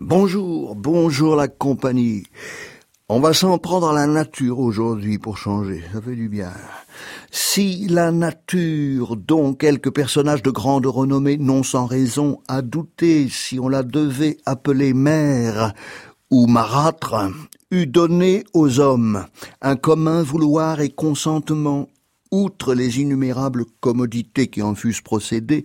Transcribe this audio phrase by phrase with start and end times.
[0.00, 2.24] Bonjour, bonjour la compagnie.
[3.08, 6.52] On va s'en prendre à la nature aujourd'hui pour changer, ça fait du bien.
[7.30, 13.58] Si la nature, dont quelques personnages de grande renommée n'ont sans raison à douter si
[13.58, 15.74] on la devait appeler mère
[16.30, 17.30] ou marâtre,
[17.70, 19.26] eût donné aux hommes
[19.60, 21.88] un commun vouloir et consentement,
[22.30, 25.64] outre les innumérables commodités qui en fussent procédées,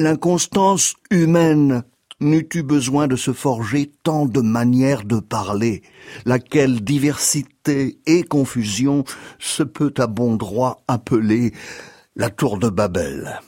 [0.00, 1.82] l'inconstance humaine
[2.20, 5.82] n'eût eu besoin de se forger tant de manières de parler,
[6.24, 9.04] laquelle diversité et confusion
[9.38, 11.52] se peut à bon droit appeler
[12.16, 13.40] la tour de Babel?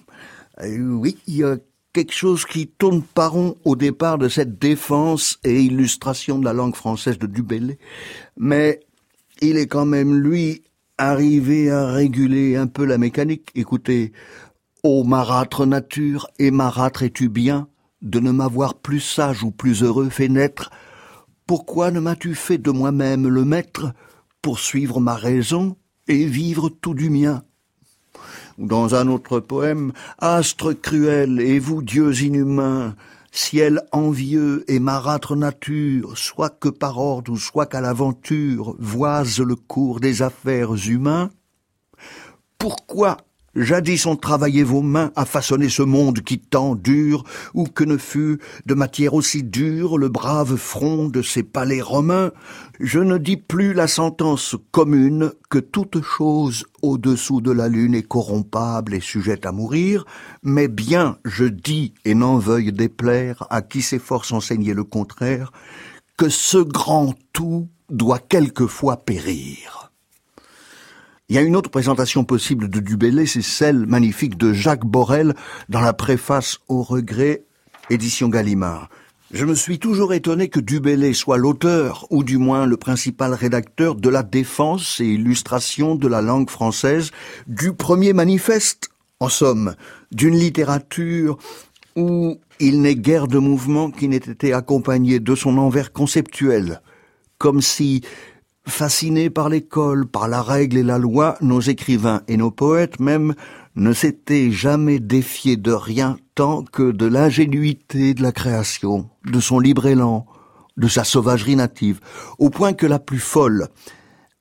[0.64, 1.56] oui, il y a
[1.92, 6.52] quelque chose qui tourne pas rond au départ de cette défense et illustration de la
[6.52, 7.78] langue française de Dubélé,
[8.36, 8.80] mais
[9.40, 10.62] il est quand même, lui,
[10.98, 13.50] arrivé à réguler un peu la mécanique.
[13.56, 14.12] Écoutez,
[14.82, 17.68] ô marâtre nature, et marâtre es-tu bien
[18.00, 20.70] de ne m'avoir plus sage ou plus heureux fait naître?
[21.46, 23.92] Pourquoi ne m'as-tu fait de moi-même le maître
[24.40, 25.76] pour suivre ma raison
[26.08, 27.42] et vivre tout du mien?
[28.58, 32.96] Dans un autre poème, Astre cruel et vous dieux inhumains,
[33.30, 39.54] ciel envieux et marâtre nature, soit que par ordre ou soit qu'à l'aventure, voise le
[39.54, 41.30] cours des affaires humains,
[42.58, 43.16] pourquoi
[43.54, 47.98] Jadis ont travaillé vos mains à façonner ce monde qui tant dure, ou que ne
[47.98, 52.32] fut de matière aussi dure le brave front de ces palais romains.
[52.80, 58.08] Je ne dis plus la sentence commune que toute chose au-dessous de la lune est
[58.08, 60.06] corrompable et sujette à mourir,
[60.42, 65.52] mais bien je dis, et n'en veuille déplaire à qui s'efforce enseigner le contraire,
[66.16, 69.91] que ce grand tout doit quelquefois périr.
[71.32, 75.32] Il y a une autre présentation possible de Dubélé, c'est celle magnifique de Jacques Borel
[75.70, 77.44] dans la préface au regret,
[77.88, 78.90] édition Gallimard.
[79.32, 83.94] Je me suis toujours étonné que Dubélé soit l'auteur, ou du moins le principal rédacteur,
[83.94, 87.12] de la défense et illustration de la langue française,
[87.46, 89.74] du premier manifeste, en somme,
[90.10, 91.38] d'une littérature
[91.96, 96.82] où il n'est guère de mouvement qui n'ait été accompagné de son envers conceptuel,
[97.38, 98.02] comme si
[98.66, 103.34] Fascinés par l'école, par la règle et la loi, nos écrivains et nos poètes même
[103.74, 109.58] ne s'étaient jamais défiés de rien tant que de l'ingénuité de la création, de son
[109.58, 110.26] libre élan,
[110.76, 112.00] de sa sauvagerie native,
[112.38, 113.68] au point que la plus folle,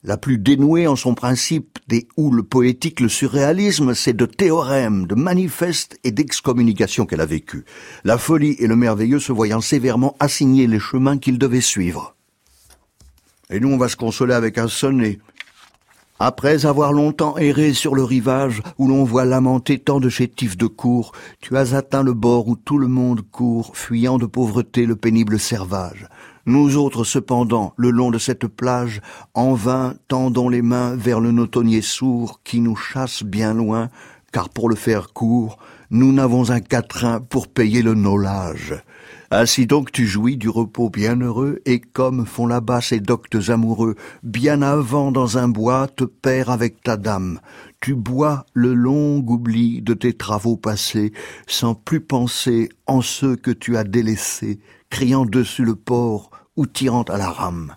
[0.03, 5.15] la plus dénouée en son principe des houles poétiques, le surréalisme, c'est de théorèmes, de
[5.15, 7.65] manifestes et d'excommunications qu'elle a vécu.
[8.03, 12.15] La folie et le merveilleux se voyant sévèrement assigner les chemins qu'ils devaient suivre.
[13.51, 15.19] Et nous, on va se consoler avec un sonnet.
[16.23, 20.67] Après avoir longtemps erré sur le rivage où l'on voit lamenter tant de chétifs de
[20.67, 24.95] cour, tu as atteint le bord où tout le monde court, fuyant de pauvreté le
[24.95, 26.07] pénible servage.
[26.45, 29.01] Nous autres, cependant, le long de cette plage,
[29.33, 33.89] en vain tendons les mains vers le notonnier sourd qui nous chasse bien loin,
[34.31, 35.57] car pour le faire court,
[35.89, 38.75] nous n'avons un quatrain pour payer le nolage.
[39.33, 44.61] Ainsi donc tu jouis du repos bienheureux, et comme font là-bas ces doctes amoureux, bien
[44.61, 47.39] avant dans un bois te perds avec ta dame.
[47.79, 51.13] Tu bois le long oubli de tes travaux passés,
[51.47, 54.59] sans plus penser en ceux que tu as délaissés,
[54.89, 57.75] criant dessus le port ou tirant à la rame.